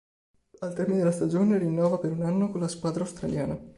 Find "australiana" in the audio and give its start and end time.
3.03-3.55